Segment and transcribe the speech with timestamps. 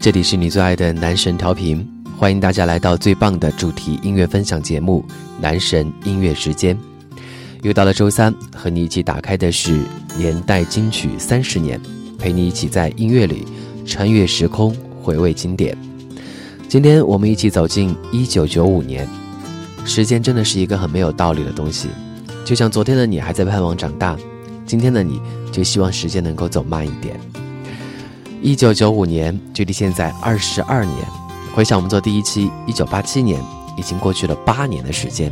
[0.00, 1.86] 这里是你最爱的男神调频，
[2.16, 5.04] 欢迎大家来到最棒的主题音乐分享节目
[5.42, 6.74] 《男神音乐时间》。
[7.60, 9.78] 又到了周三，和你一起打开的是
[10.16, 11.78] 年代金曲三十年，
[12.18, 13.44] 陪你一起在音乐里
[13.84, 15.76] 穿越时空，回味经典。
[16.66, 19.06] 今天我们一起走进一九九五年。
[19.84, 21.90] 时间真的是一个很没有道理的东西，
[22.42, 24.16] 就像昨天的你还在盼望长大，
[24.64, 25.20] 今天的你
[25.52, 27.20] 就希望时间能够走慢一点。
[28.42, 30.96] 一九九五年，距离现在二十二年。
[31.54, 33.38] 回想我们做第一期，一九八七年，
[33.76, 35.30] 已经过去了八年的时间。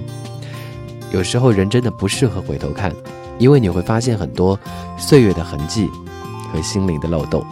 [1.11, 2.95] 有时候人真的不适合回头看，
[3.39, 4.59] 因为你会发现很多
[4.99, 5.89] 岁月的痕迹
[6.53, 7.43] 和心灵的漏洞。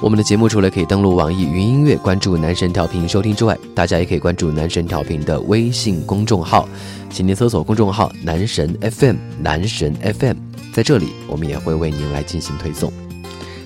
[0.00, 6.68] 我们的节目除了可以登录网易云音乐关注男神调频收听之外，大家也可以关注男神调频的微信公众号，
[7.10, 10.36] 请您搜索公众号“男神 FM”，男神 FM，
[10.72, 12.92] 在这里我们也会为您来进行推送。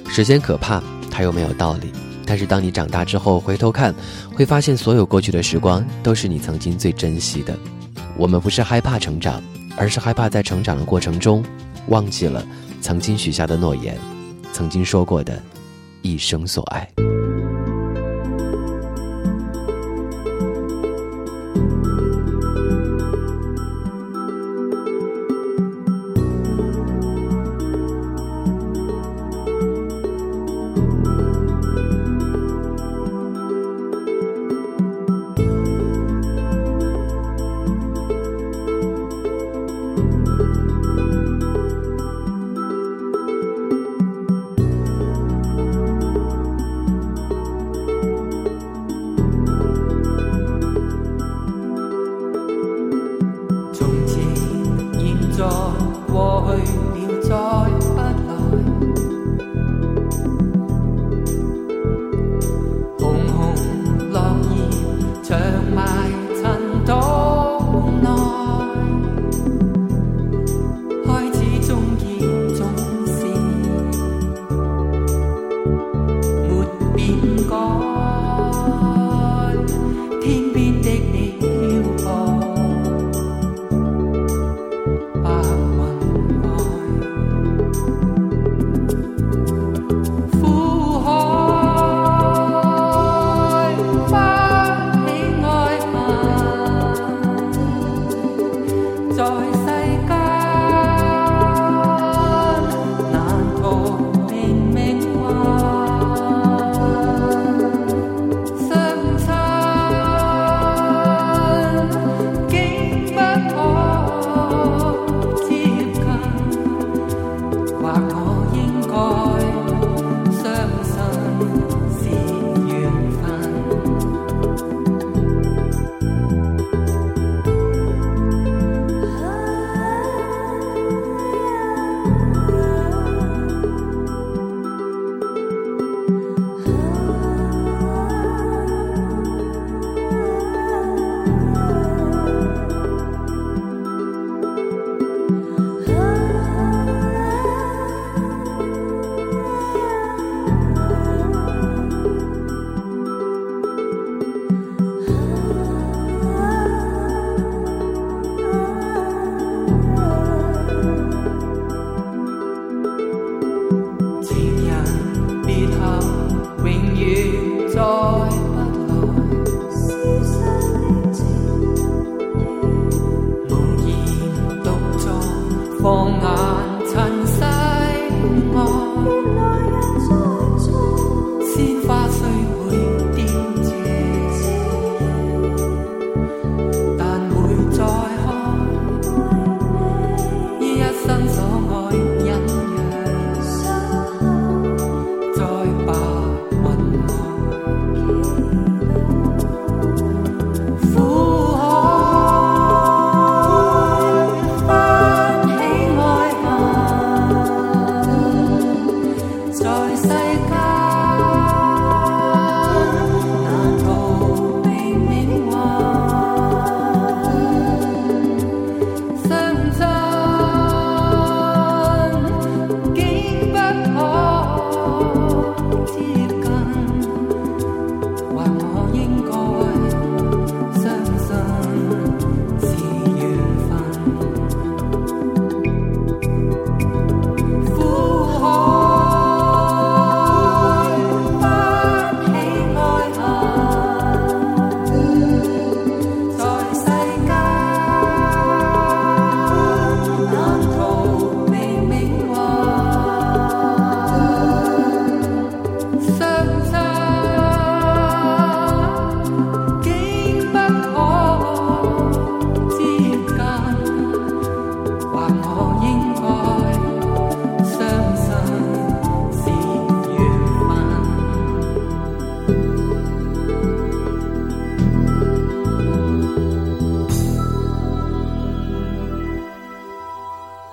[0.08, 0.82] 时间可怕。
[1.12, 1.92] 它又没有道理，
[2.26, 3.94] 但是当你长大之后回头看，
[4.34, 7.54] 会发现所有过去的时光都是你曾经最珍惜的。
[8.16, 9.42] 我们不是害怕成长，
[9.76, 11.44] 而是害怕在成长的过程中，
[11.88, 12.44] 忘记了
[12.80, 13.96] 曾经许下的诺言，
[14.52, 15.40] 曾经说过的
[16.00, 17.11] 一生所爱。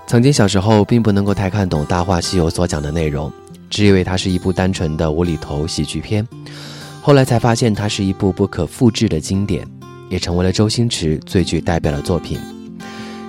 [0.09, 3.31] 曾经小时候并不能够太看懂《大话西游》所讲的内容，
[3.69, 6.27] 只以为它是一部单纯的无厘头喜剧片。
[6.99, 9.63] 后来才发现，它是一部不可复制的经典，
[10.09, 12.39] 也成为了周星驰最具代表的作品。《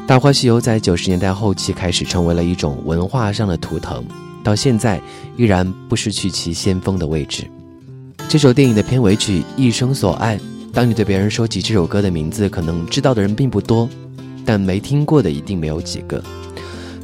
[0.07, 4.03] 大话西游》在九十年代后期开始成为了一种文化上的图腾，
[4.43, 4.99] 到现在
[5.37, 7.45] 依然不失去其先锋的位置。
[8.27, 10.39] 这首电影的片尾曲《一生所爱》，
[10.73, 13.87] 当你对别人说起这首歌的名字，可能知道的人并不多，
[14.47, 16.25] 但没听过的一定没有几个。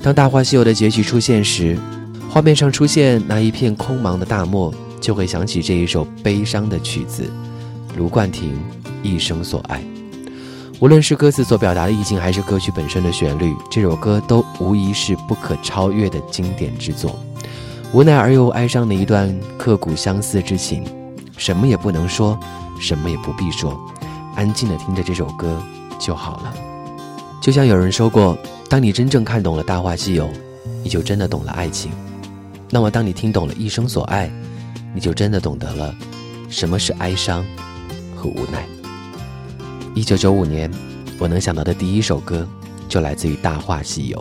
[0.07, 1.77] 当《大话西游》的结局出现时，
[2.31, 4.73] 画面上出现那一片空茫的大漠。
[5.01, 7.29] 就会想起这一首悲伤的曲子，
[7.97, 8.53] 卢冠廷
[9.03, 9.81] 《一生所爱》。
[10.79, 17.19] 无论是歌词所表达的意境，还是歌曲本身的旋律，这首歌都无疑是不可超越的经典之作。
[17.93, 20.85] 无奈而又哀伤的一段刻骨相思之情，
[21.37, 22.39] 什么也不能说，
[22.81, 23.77] 什么也不必说，
[24.37, 25.61] 安静的听着这首歌
[25.99, 26.55] 就好了。
[27.41, 28.39] 就像有人说过，
[28.69, 30.25] 当你真正看懂了《大话西游》，
[30.83, 31.93] 你就真的懂了爱情。
[32.69, 34.27] 那么，当你听懂了《一生所爱》，
[34.93, 35.95] 你就真的懂得了
[36.49, 37.45] 什么是哀伤
[38.17, 38.67] 和无奈。
[39.95, 40.71] 一九九五年，
[41.19, 42.47] 我能想到的第一首歌
[42.89, 44.19] 就来自于《大话西游》。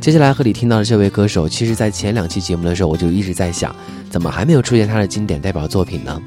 [0.00, 3.74] 接下来和你听到的这位歌手，其实在前两期节目的时候，我就一直在想，
[4.08, 6.22] 怎么还没有出现他的经典代表作品呢？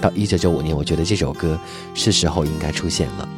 [0.00, 1.58] 到一九九五年，我觉得这首歌
[1.92, 3.28] 是时候应该出现了。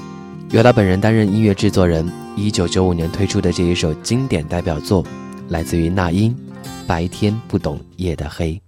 [0.53, 5.05] 由他本人担任音乐制作人，一九九五年推出的这一首经典代表作，
[5.49, 6.33] 来自于那英，
[6.89, 8.61] 《白天不懂夜的黑》。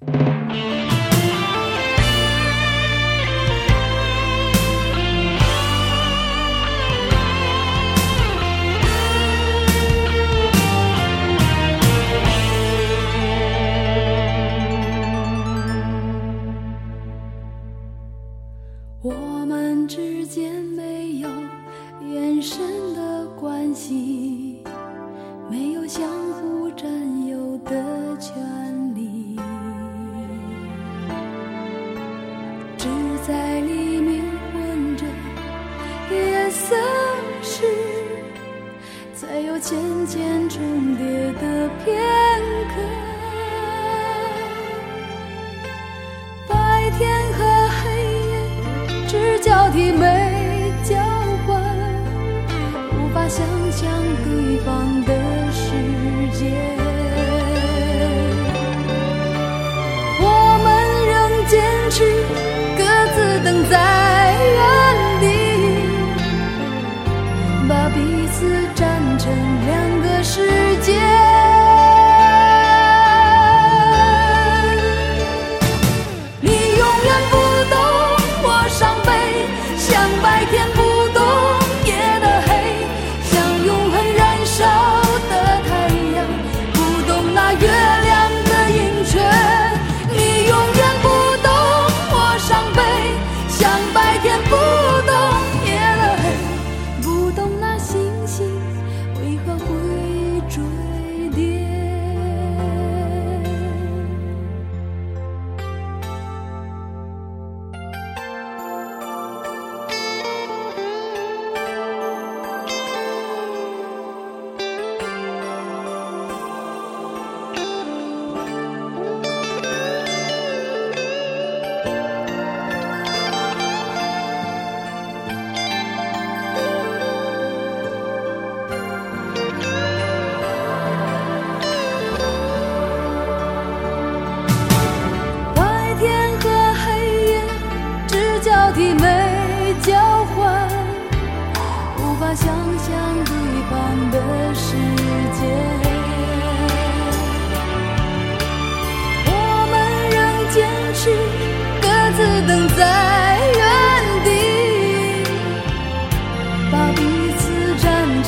[53.35, 53.89] 想将
[54.25, 56.82] 对方的世界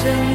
[0.04, 0.33] 生。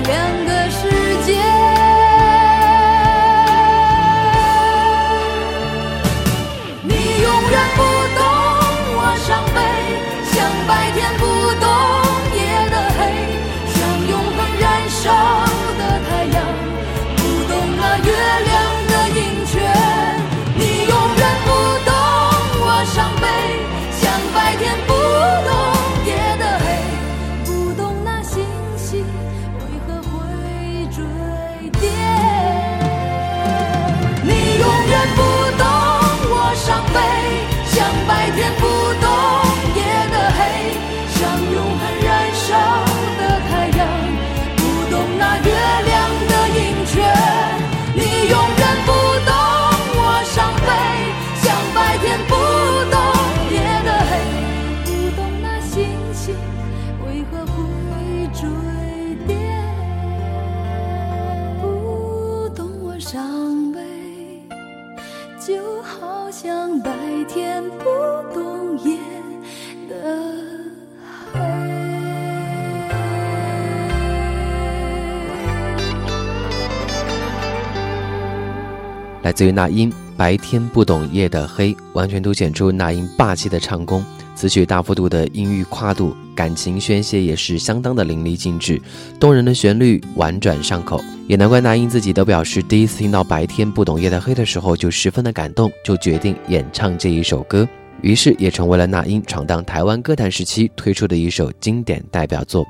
[79.30, 84.04] 来自于那英《白天不懂夜的黑》，完全凸显出那英霸气的唱功。
[84.34, 88.82] 词曲大幅度的音域跨度，感情宣泄也是相当的淋漓尽致，
[89.20, 91.00] 动人的旋律婉转上口。
[91.28, 97.70] 也难怪那英自己都表示，第一次听到《白天不懂夜的黑》的时候就十分的感动，就决定演唱这一首歌。
[98.02, 102.66] 于是也成为了那英闯荡台湾歌坛时期推出的一首经典代表作。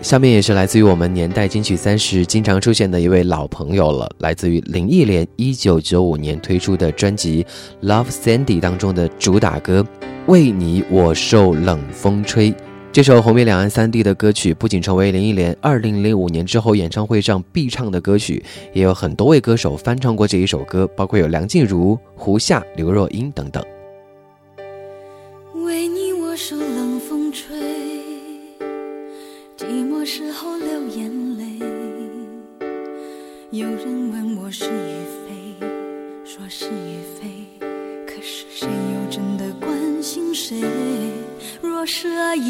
[0.00, 7.44] 下面也是来自于我们年代金曲三十经常出现的一位老朋友了，来自于林忆莲一九九五年推出的专辑
[7.86, 9.84] 《Love Sandy》当中的主打歌
[10.26, 12.52] 《为你我受冷风吹》。
[12.92, 23.62] 这首红遍两岸三地的歌曲，不仅成为林忆莲二零零五年之后演唱会上必唱的歌曲，也有很多位歌手翻唱过这一首歌，包括有梁静茹、胡夏、刘若英等等。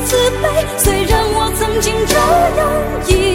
[0.00, 0.66] 慈悲。
[0.76, 2.66] 虽然我曾经这样
[3.08, 3.25] 以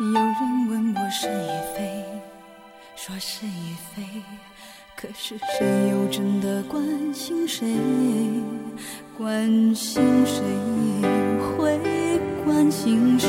[0.00, 2.04] 有人问我是与非，
[2.94, 4.04] 说是与非，
[4.94, 6.80] 可是谁又真的关
[7.12, 7.66] 心谁？
[9.16, 10.40] 关心谁
[11.40, 11.76] 会
[12.44, 13.28] 关心谁？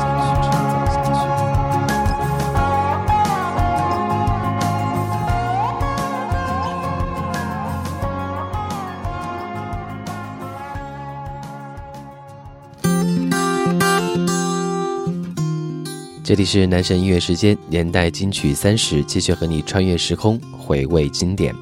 [16.23, 21.53] 这里是男神音乐时间，年代金曲三十，继续和你穿越时空，回味经典。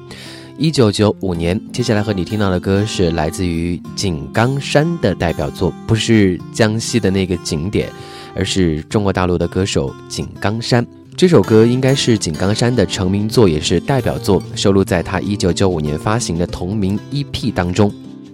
[0.58, 7.88] 一九九五年，接下来和你听到的歌是来自于井冈山的代表作，不是江西的那个景点，
[8.34, 10.86] 而是中国大陆的歌手井冈山。
[11.16, 17.90] 这首歌应该是井冈山的成名作，也是代表作，收录在他一九九五年发行的同名 EP 当中。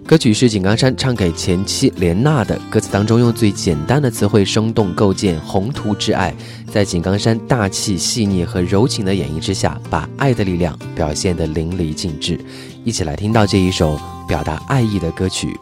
[0.07, 6.33] 歌曲是井冈山唱给前妻莲娜的，歌词当中用最简单的词汇生动构建宏图之爱，
[6.71, 12.39] 在井冈山大气细腻和柔情的演绎之下，把爱的力量表现得淋漓尽致。
[12.85, 15.47] 一起来听到这一首表达爱意的歌曲，《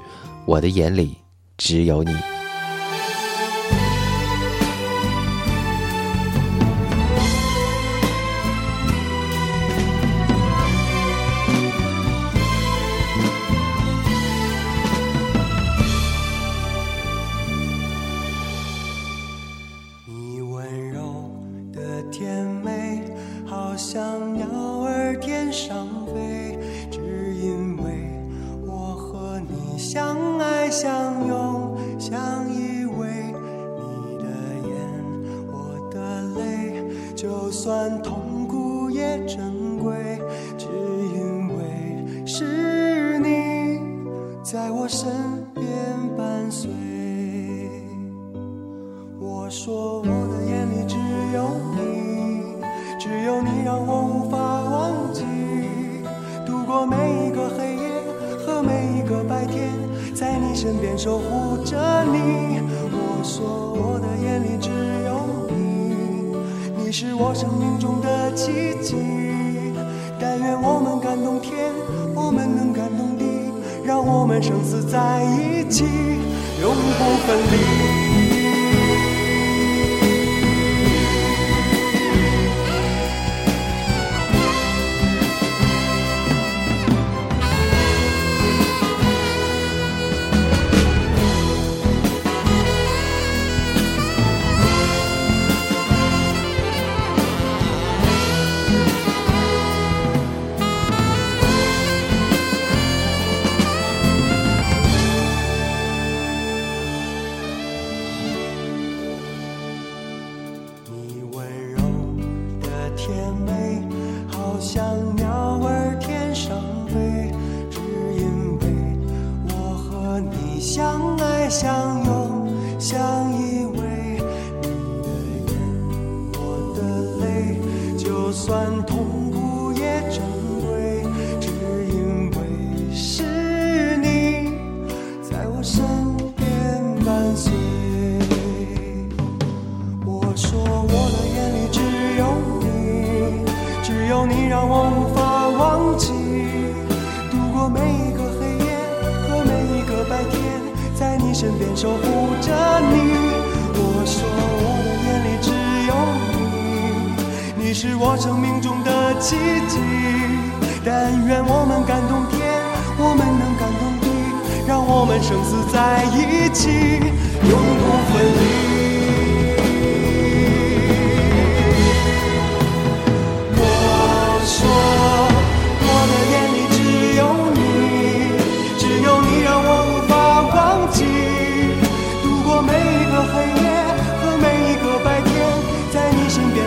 [0.46, 1.18] 我的眼里
[1.58, 2.12] 只有你》。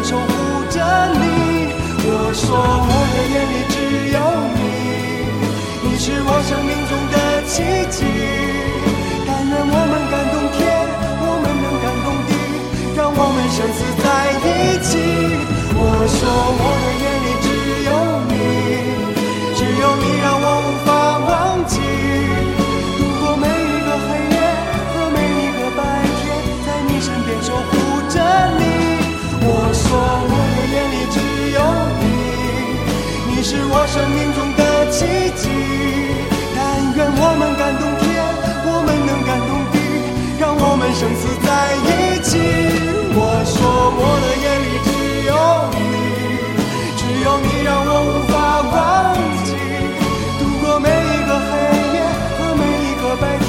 [0.08, 0.24] 守护
[0.70, 0.80] 着
[1.20, 1.68] 你
[2.08, 3.76] 我说我的眼里只
[4.08, 4.16] 有
[4.56, 4.60] 你
[5.84, 7.52] 你是我生命中的奇
[7.90, 7.96] 迹
[9.26, 10.58] 但愿我们感动天
[11.20, 12.32] 我们能感动地
[12.96, 14.06] 让我们生死在
[14.40, 15.58] 一起。
[15.76, 16.20] 我说
[16.56, 17.17] 我的眼
[33.48, 35.48] 是我生命中的奇迹
[36.54, 38.20] 但愿我们感动天
[38.68, 39.80] 我们能感动地
[40.38, 41.48] 让我们生死在
[41.80, 42.36] 一起
[43.16, 43.56] 我说
[43.96, 44.92] 我的眼里只
[45.24, 45.32] 有
[45.72, 45.80] 你
[47.00, 49.16] 只有你让我无法忘
[49.48, 49.56] 记
[50.36, 51.56] 度过每一个黑
[51.96, 52.04] 夜
[52.36, 53.32] 和每一个白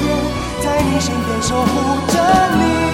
[0.64, 1.76] 在你身边守护
[2.08, 2.16] 着
[2.56, 2.90] 你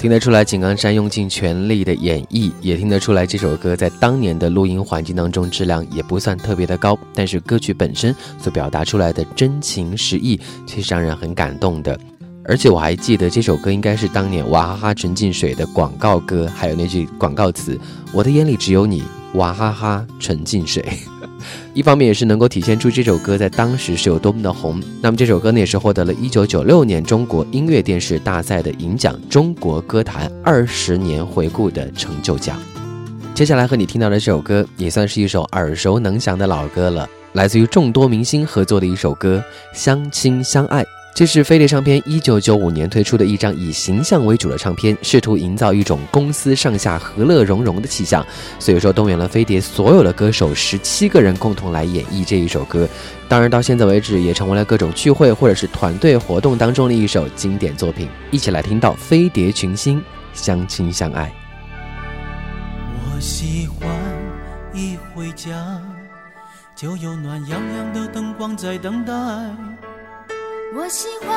[0.00, 12.00] 听得出来，井冈山用尽全力的演绎，也听得出来这首歌在当年的录音环境当中质量也不算特别的高，但是歌曲本身所表达出来的真情实意却是让人很感动的。
[12.46, 17.78] 而且我还记得这首歌应该是当年娃哈哈纯净水的广告歌，还有那句广告词
[18.10, 19.02] ：“我的眼里只有你，
[19.34, 20.82] 娃哈哈纯净水。”
[21.74, 24.82] 一方面也是能够体现出这首歌在当时是有多么的红。
[25.00, 32.58] 那么这首歌呢，也是获得了一九九六年中国音乐电视大赛的银奖——中国歌坛二十年回顾的成就奖。
[33.34, 39.42] 接下来和你听到的这首歌，也算是一首耳熟能详的老歌了，来自于众多明星合作的一首歌
[39.78, 40.82] 《相亲相爱》。
[41.12, 48.26] 这是飞碟唱片一九九五年推出的一张以形象为主的唱片，试图营造一种公司上下和乐融融的气象，
[48.58, 52.88] 所以说动员了飞碟所有的歌手十七个人共同来演绎这一首歌。
[53.28, 58.08] 当然，到现在为止也成为了各种聚会或者是团队活动当中的一首经典作品。
[58.30, 61.30] 一起来听到飞碟群星相亲相爱。
[62.94, 63.90] 我喜欢
[64.72, 65.50] 一回家
[66.74, 69.12] 就有暖洋洋的灯光在等待。
[70.72, 71.28] 我喜欢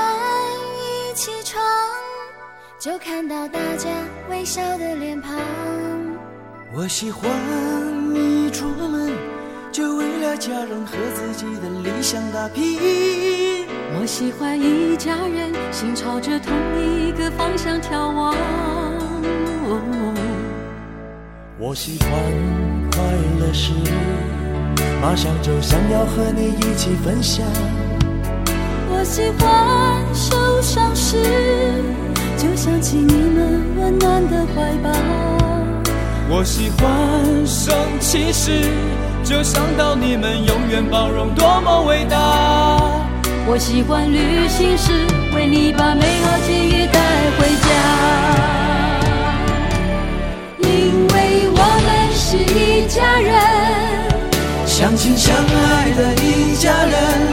[0.77, 1.59] 一起床
[2.77, 3.89] 就看到大家
[4.29, 5.35] 微笑的脸庞。
[6.71, 7.31] 我喜欢
[8.13, 9.11] 一出门
[9.71, 12.77] 就为了家人和自己的理想打拼。
[13.99, 18.35] 我喜欢一家人心朝着同一个方向眺望。
[21.57, 22.11] 我喜欢
[22.91, 23.01] 快
[23.39, 23.73] 乐时
[25.01, 27.82] 马上就想要和你一起分享。
[29.03, 31.17] 我喜欢受伤时，
[32.37, 34.89] 就想起你们温暖的怀抱。
[36.29, 38.61] 我喜欢生气时，
[39.21, 42.17] 就想到你们永远包容，多么伟大。
[43.45, 47.01] 我喜欢旅行时，为你把美好记忆带
[47.37, 47.67] 回家。
[50.59, 53.35] 因为我们是一家人，
[54.65, 57.32] 相亲相爱的一家人。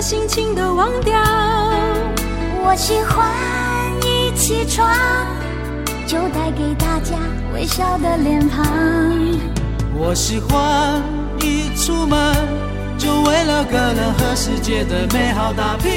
[0.00, 1.14] 心情都忘掉。
[2.64, 3.28] 我喜欢
[4.02, 4.88] 一起床
[6.06, 7.16] 就带给大家
[7.52, 8.66] 微笑的脸庞。
[9.94, 11.02] 我喜欢
[11.40, 12.34] 一出门
[12.96, 15.90] 就为了个人和世界的美好打拼。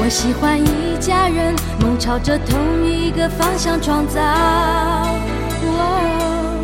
[0.00, 4.20] 我喜欢一家人梦朝着同一个方向创造。
[5.64, 6.54] 哦、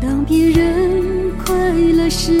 [0.00, 2.40] 当别人快乐时，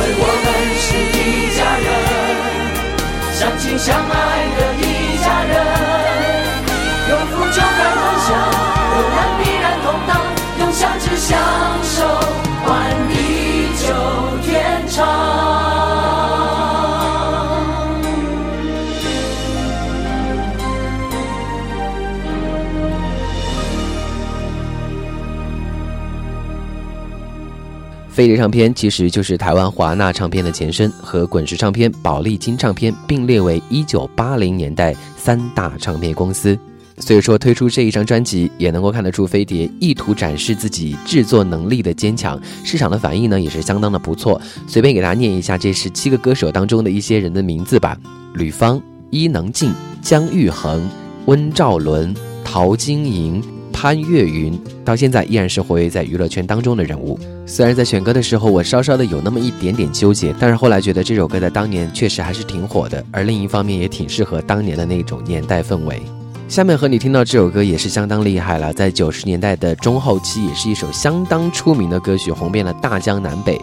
[0.00, 0.48] 因为我们
[0.80, 1.86] 是一家人，
[3.36, 4.16] 相亲相爱
[4.56, 4.82] 的一
[5.20, 5.52] 家人。
[7.10, 8.28] 有福就该同享，
[8.96, 10.10] 有难必然同当，
[10.60, 11.36] 用相知相
[28.20, 36.54] 飞碟唱片其实就是台湾华纳唱片的前身，和滚石唱片、宝丽金唱片并列为一九八零年代三大唱片公司。
[36.98, 44.38] 所以说，推出这一张专辑也能够看得出飞碟意图展示自己制作能力的坚强，市场的反应呢也是相当的不错。
[44.66, 47.96] 随便给大家念一下这十七个歌手当中的一些人的名字吧：
[48.34, 48.78] 吕方、
[49.08, 50.86] 伊能静、姜育恒、
[51.24, 53.42] 温兆伦、陶晶莹。
[53.80, 57.18] 潘越云到现在依然是活跃在娱乐圈当中的人物。
[57.46, 66.02] 虽然在选歌的时候，我稍稍的有那么一点点纠结，但是后来觉得这首歌在当年确实还是挺火的，而另一方面也挺适合当年的那种年代氛围。
[66.46, 73.58] 下面和你听到这首歌也是相当厉害了，在九十年代的中后期，也是一首相当出名的歌曲，红遍了大江南北，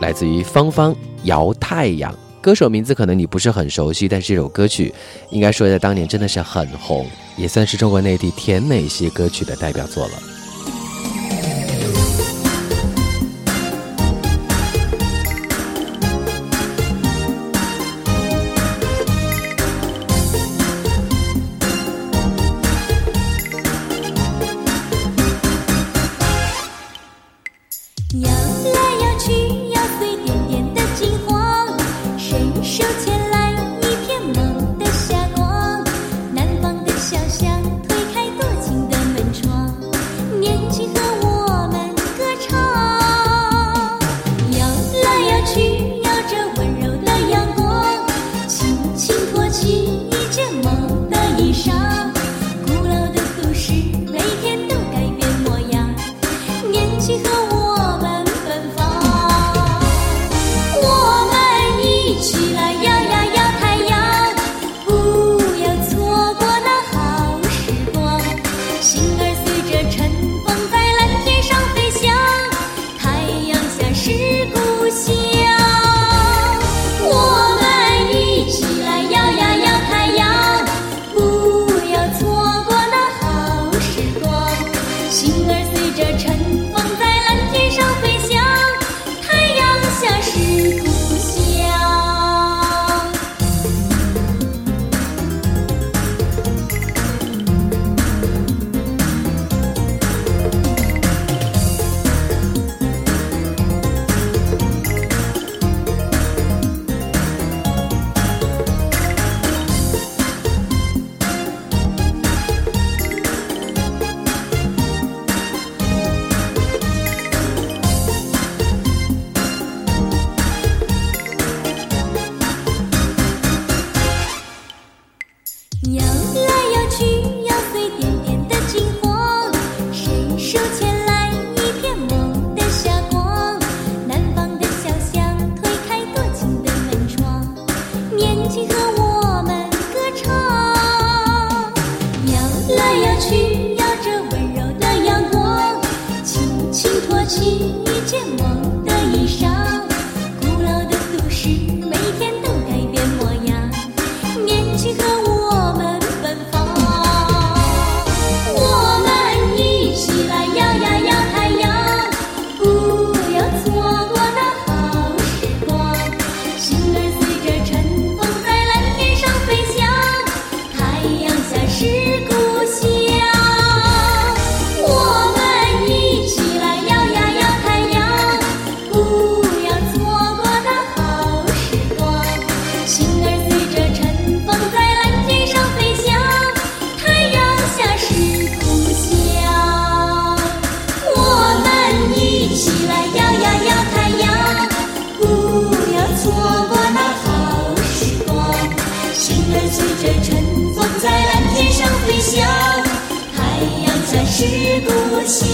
[0.00, 2.12] 来自于芳芳《摇太阳》。
[2.42, 4.92] 歌手名字可能你不是很熟悉，但是这首歌曲
[5.30, 10.31] 应该说在当年真的是很红，也算是中国内地甜美系歌曲的代表作了。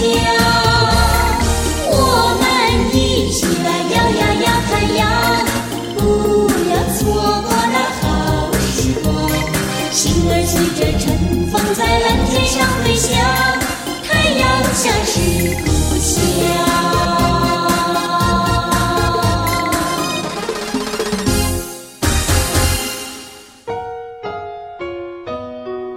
[0.01, 0.07] 喵，
[1.91, 1.93] 我
[2.39, 2.43] 们
[2.95, 2.97] 一
[3.31, 5.01] 起来摇呀摇太阳，
[5.97, 5.99] 不
[6.69, 6.97] 要错
[7.43, 8.03] 过那好
[8.71, 8.71] 时
[9.03, 9.07] 光。
[9.91, 11.03] 心儿随着晨
[11.51, 13.07] 风在蓝天上飞翔，
[14.07, 14.07] 太
[14.39, 14.41] 阳
[14.73, 15.13] 下是
[15.63, 16.15] 故乡。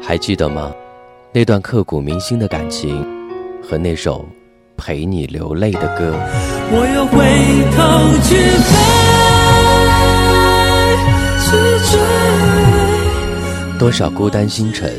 [0.02, 0.72] 还记得吗？
[1.32, 3.21] 那段刻骨铭心的感情。
[3.72, 4.28] 和那首
[4.76, 6.14] 陪你流泪的歌。
[6.70, 7.16] 我要回
[7.72, 7.80] 头
[8.20, 8.37] 去，
[11.40, 11.56] 去
[11.90, 11.96] 追。
[13.78, 14.92] 多少孤单星辰，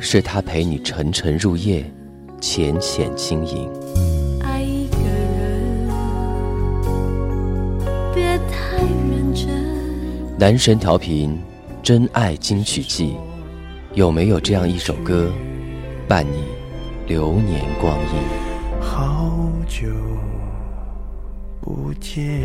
[0.00, 1.84] 是他陪你沉沉入夜，
[2.40, 3.70] 浅浅轻盈。
[4.42, 4.96] 爱一个
[5.36, 5.88] 人，
[8.12, 9.46] 别太认真。
[10.36, 11.40] 男神调频，
[11.80, 13.14] 真爱金曲季，
[13.94, 15.30] 有没有这样一首歌，
[16.08, 16.42] 伴你？
[17.10, 18.20] 流年光阴？
[18.80, 19.88] 好久
[21.60, 22.40] 不见。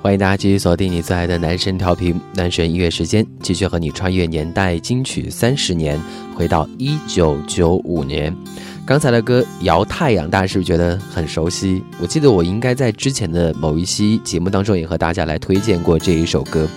[0.00, 6.00] 欢迎大家继续锁定你最爱的男神调频，男神音乐时间，继续和你穿越年代金曲三十年，
[6.34, 8.34] 回到一九九五年。
[8.86, 11.82] 刚才的歌《摇太阳》，大家是不是觉得很熟悉？
[11.98, 16.68] 我记得我应该在之前的某一期节目当中也和大家来推荐过这一首歌。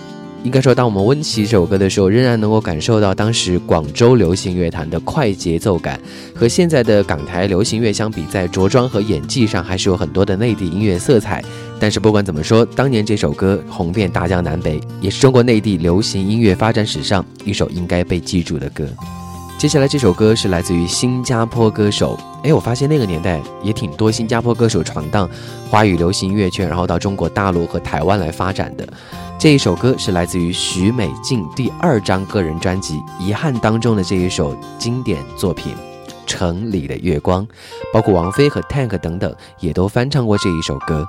[0.42, 6.00] 应该说，当我们温习这首歌的时候，仍然能够感受到当时广州流行乐坛的快节奏感，
[6.34, 11.44] 和现在的港台流行乐相比，在着装和演技上还是有很多的内地音乐色彩。
[11.78, 18.88] 但是不管怎么说，当年这首歌红遍大江南北，也是中国内地流行音乐发展史上一首应该被记住的歌。
[19.58, 25.28] 接下来这首歌是来自于新加坡歌手，哎，我发现那个年代也挺多新加坡歌手闯荡
[25.68, 28.86] 华语流行音乐圈，然后到中国大陆和台湾来发展的。
[29.36, 35.74] 这一首歌是来自于许美静第二张个人专辑《遗憾》当中的这一首经典作品
[36.24, 37.44] 《城里的月光》，
[37.92, 41.04] 包括王菲和 Tank 等等也都翻唱过这一首歌。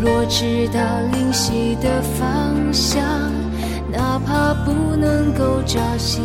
[0.00, 0.80] 若知道
[1.12, 3.02] 灵犀的方向
[3.92, 6.20] 哪怕不能够朝夕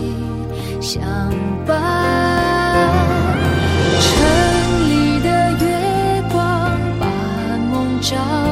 [0.80, 1.04] 相
[1.66, 1.76] 伴
[4.00, 7.06] 城里的月光把
[7.70, 8.45] 梦照。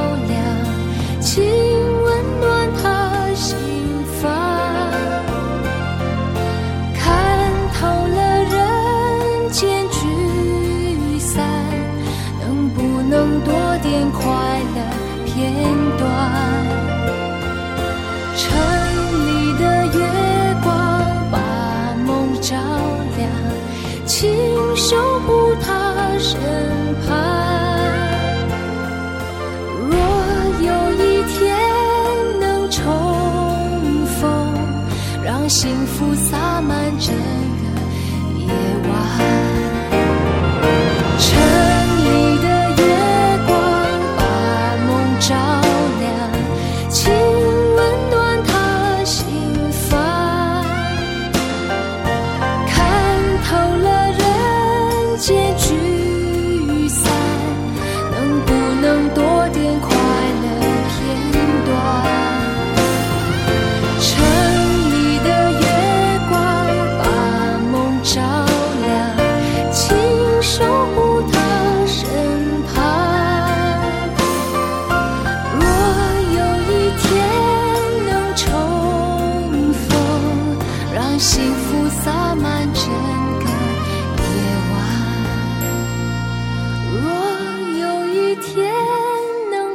[35.93, 36.15] 幸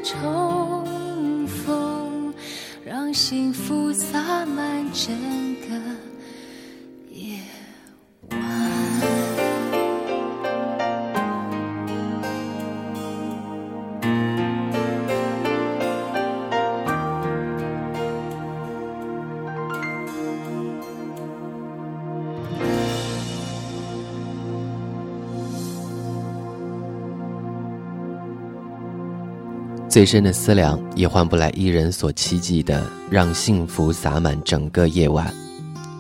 [0.08, 2.32] 重逢，
[2.82, 5.47] 让幸福洒满整
[29.98, 35.34] 最深的思量也换不来一人所期冀的，让幸福洒满整个夜晚。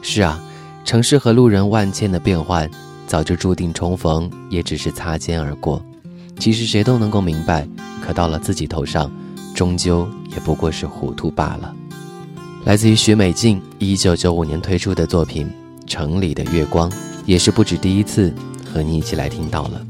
[0.02, 0.40] 是啊，
[0.84, 2.70] 城市和路人万千的变换，
[3.08, 5.82] 早就注定重逢，也只是擦肩而过。
[6.38, 7.66] 其实谁都能够明白，
[8.00, 9.10] 可到了自己头上，
[9.52, 11.74] 终究也不过是糊涂罢了。
[12.64, 15.50] 来自于许美静，一九九五年推出的作品
[15.88, 16.88] 《城里的月光》，
[17.26, 18.32] 也是不止第一次
[18.72, 19.84] 和你一起来听到了。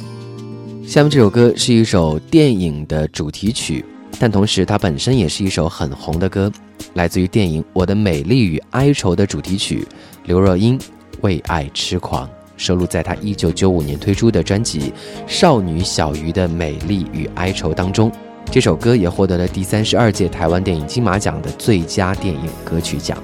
[0.86, 3.84] 下面这首歌是一首电影的主题曲，
[4.18, 6.50] 但同时它本身也是一首很红的歌，
[6.94, 9.86] 来自于电影《我的美丽与哀愁》的主题曲，
[10.24, 10.78] 刘若英
[11.20, 14.80] 《为爱痴狂》，收录在她一九九五年推出的专辑
[15.26, 18.10] 《少女小鱼的美丽与哀愁》当中。
[18.50, 23.22] 这首歌也获得了第三十二届台湾电影金马奖的最佳电影歌曲奖。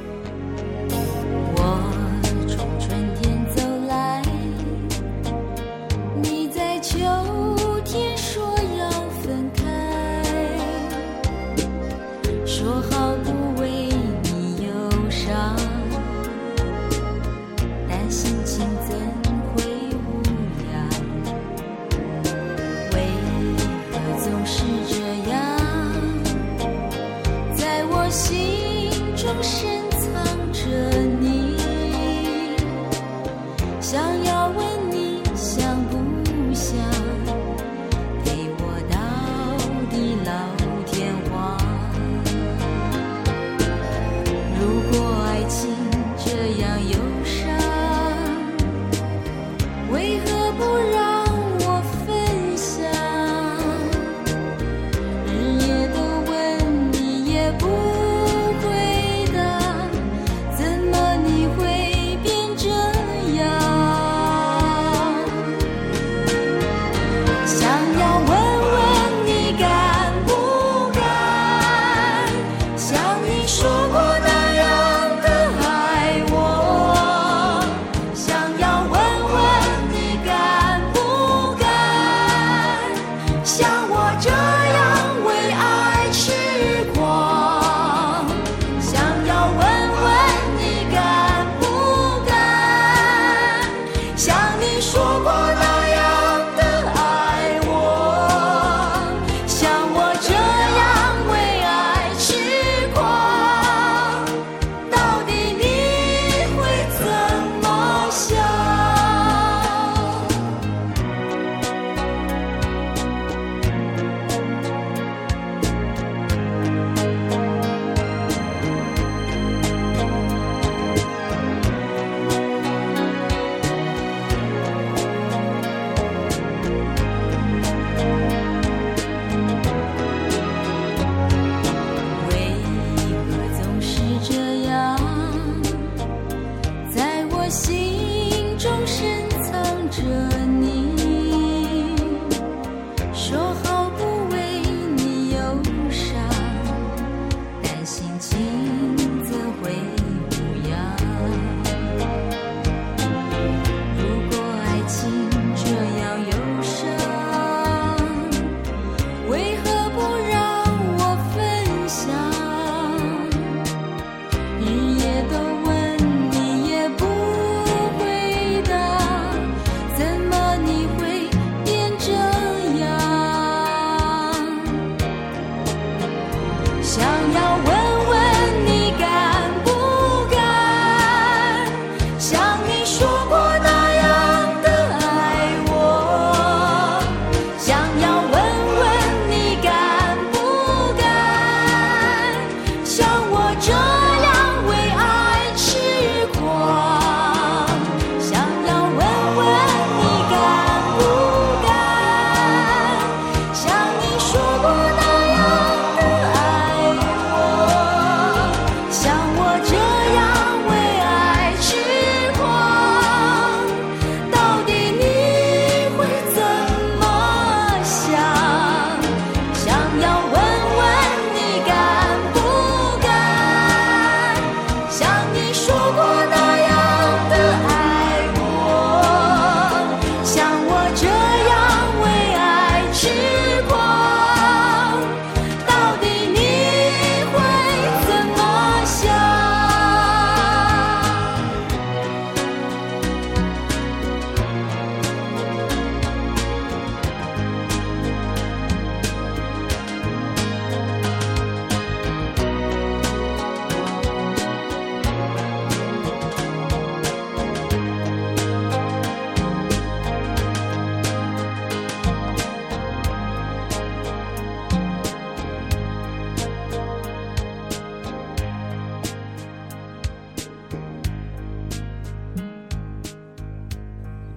[28.14, 28.43] 这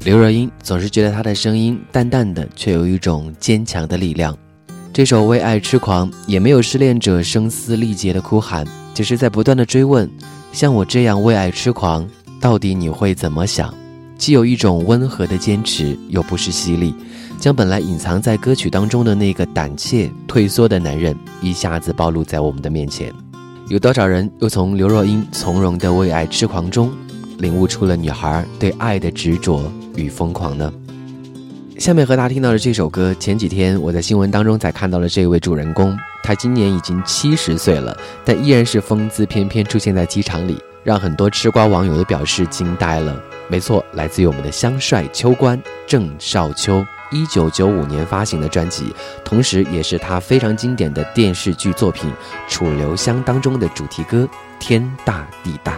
[0.07, 4.33] 刘若英总是觉得她的声音淡淡的，却有一种坚强的力量。
[4.93, 10.09] 这首《为爱痴狂》也没有失恋者声嘶力竭的哭喊，只是在不断的追问：
[10.53, 12.07] 像我这样为爱痴狂，
[12.39, 13.73] 到底你会怎么想？
[14.17, 16.95] 既有一种温和的坚持，又不失犀利，
[17.37, 23.11] 将本来隐藏在歌曲当中的那个胆怯退缩的男人，一下子暴露在我们的面前。
[23.67, 26.93] 有多少人又从刘若英从容的为爱痴狂中，
[27.39, 30.71] 领悟出了女孩对爱的执着与疯狂呢？
[31.77, 43.21] 下面和大家听到的这首歌，前几天我在新闻当中才看到了这位主人公，他今年已经七十岁了，但依然是风姿翩翩出现在机场里，让很多吃瓜网友都表示惊呆了。
[43.47, 46.85] 没错，来自于我们的香帅秋官郑少秋。
[47.09, 48.93] 一九九五年发行的专辑，
[49.23, 52.11] 同时也是他非常经典的电视剧作品
[52.51, 54.25] 《楚留香》当中的主题歌
[54.59, 55.73] 《天大地大》。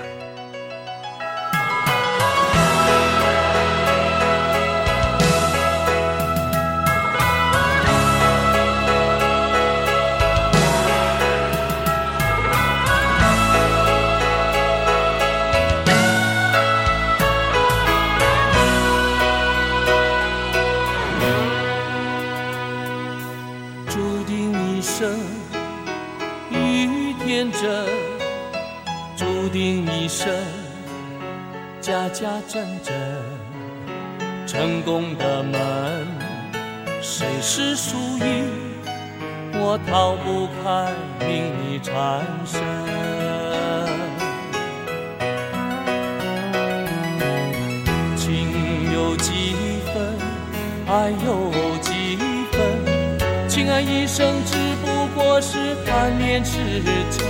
[32.51, 32.95] 阵阵，
[34.47, 36.07] 成功的门，
[36.99, 38.49] 谁是输赢？
[39.53, 41.29] 我逃不开命
[41.71, 42.59] 运缠身。
[48.17, 49.53] 情有几
[49.93, 50.17] 分，
[50.87, 52.17] 爱有几
[52.51, 53.47] 分？
[53.47, 56.57] 情爱一生只不过是贪恋痴
[57.11, 57.21] 嗔。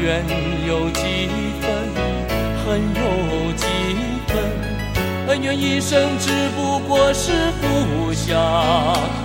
[0.00, 0.24] 缘
[0.64, 1.28] 有几
[1.60, 1.87] 分？
[5.52, 9.17] 一生只不过是浮想。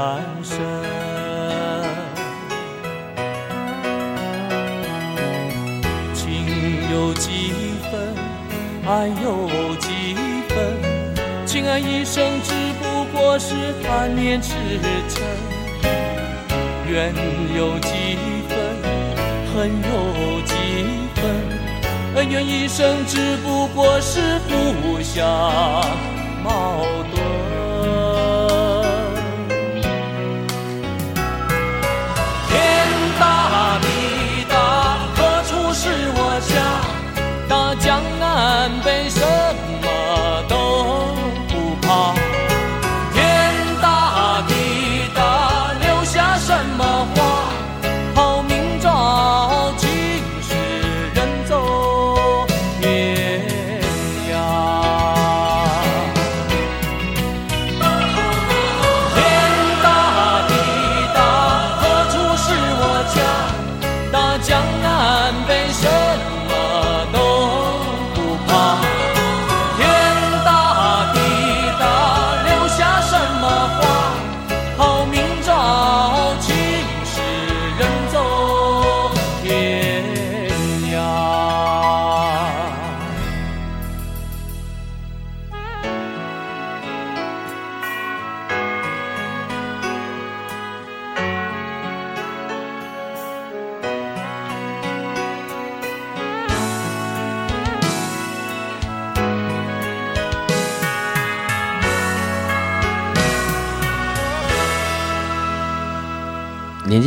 [0.00, 0.56] 半生。
[6.14, 6.24] 情
[6.90, 7.52] 有几
[7.90, 8.16] 分，
[8.86, 9.46] 爱有
[9.76, 10.14] 几
[10.48, 10.56] 分？
[11.44, 14.54] 情爱一生只不过是贪恋痴
[15.10, 15.20] 嗔。
[16.90, 17.14] 缘
[17.54, 18.16] 有几
[18.48, 18.56] 分？
[19.52, 20.54] 恨有几
[21.14, 21.20] 分？
[22.14, 25.28] 恩怨一生只不过是互相
[26.42, 26.79] 矛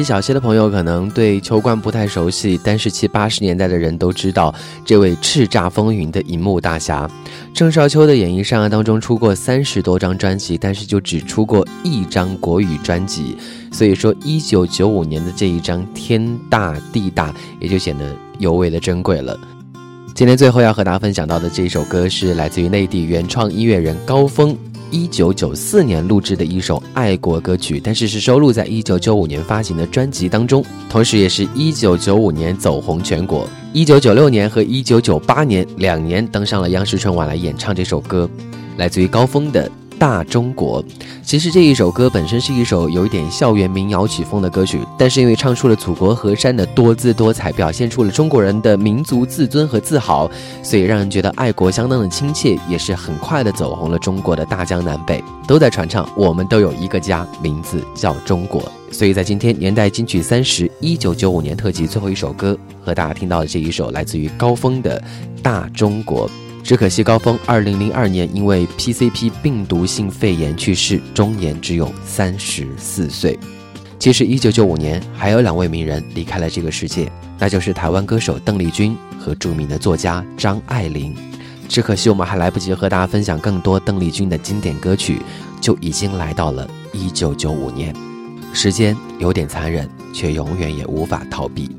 [0.03, 7.09] 小些的朋友可能对秋冠不太熟悉，但是七八十年代的人都知道这位叱咤风云的银幕大侠。
[7.53, 13.37] 郑少秋的演艺生涯当中出过三十多张专辑，但是就只出过一张国语专辑，
[13.71, 18.05] 所以说一九九五年的这一张天大地大也就显得
[18.39, 19.39] 尤为的珍贵了。
[20.15, 24.57] 今天最后要和大家分享到的这一首歌是来自于内地原创音乐人高峰。
[24.93, 33.49] 一九九四年录制的一首爱国歌曲，但是是收录在一九九五年发行的专辑当中，同时也是一九九五年走红全国。
[33.73, 38.29] 一九九六年和一九九八年两年登上了央视春晚来演唱这首歌，
[38.77, 39.67] 来自于高峰的。
[40.03, 40.83] 大中国，
[41.21, 50.29] 其实这一首歌本身是一首有一点校园民谣曲风的歌曲，但是因为唱出了祖国河山的多姿多彩，表现出了中国人的民族自尊和自豪，
[50.61, 58.61] 所以让人觉得爱国相当的亲切，也是很快的走红了中国的大江南北，都在传唱我们都有一个家，名字叫中国。
[58.91, 65.01] 所以在今天年代金曲三十一九九五年特辑最后一首歌，和大家听到的这一首来自于高峰的
[65.41, 66.27] 《大中国》。
[66.63, 73.37] 只可惜高峰二零零二年因为 PCP 病毒性肺炎去世，终年只有三十四岁。
[73.99, 81.13] 其实一九九五年还有两位名人离开了这个世界，那就是台湾歌手邓丽君和著名的作家张爱玲。
[81.67, 85.21] 只可惜我们还来不及和大家分享更多邓丽君的经典歌曲，
[85.59, 87.93] 就已经来到了一九九五年。
[88.53, 91.69] 时间有点残忍，却永远也无法逃避。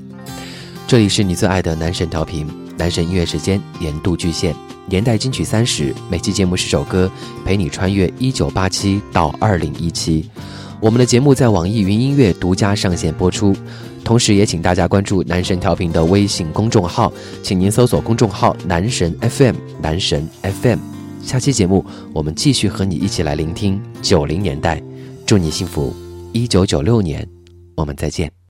[0.86, 4.54] 这里是你最爱的男神调频，男神音乐时间年度巨献。
[4.86, 7.10] 年代金曲三十，每期节目十首歌，
[7.44, 10.28] 陪你穿越一九八七到二零一七。
[10.80, 13.56] 我们的节目在网易云音乐独家上线播出，
[14.04, 17.10] 同时也请大家关注男神调频的微信公众号，
[17.42, 20.78] 请您搜索公众号“男神 FM”，男神 FM。
[21.22, 21.82] 下期节目
[22.12, 24.82] 我们继续和你一起来聆听九零年代，
[25.24, 25.94] 祝你幸福。
[26.32, 27.26] 一九九六年，
[27.76, 28.43] 我们再见。